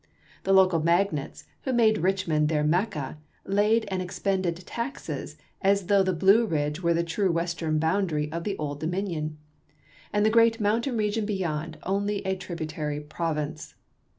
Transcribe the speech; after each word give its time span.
The 0.45 0.51
local 0.51 0.81
magnates, 0.81 1.43
who 1.61 1.73
made 1.73 1.99
Richmond 1.99 2.49
their 2.49 2.63
Mecca, 2.63 3.19
laid 3.45 3.85
and 3.89 4.01
expended 4.01 4.55
taxes 4.65 5.37
as 5.61 5.85
though 5.85 6.01
the 6.01 6.11
Blue 6.11 6.47
Ridge 6.47 6.81
were 6.81 6.95
the 6.95 7.03
true 7.03 7.31
western 7.31 7.77
boundary 7.77 8.31
of 8.31 8.43
the" 8.43 8.57
Old 8.57 8.79
Dominion," 8.79 9.37
and 10.11 10.25
the 10.25 10.31
great 10.31 10.59
mountain 10.59 10.97
region 10.97 11.27
beyond 11.27 11.77
only 11.83 12.25
a 12.25 12.35
tributary 12.35 12.99
province. 12.99 13.75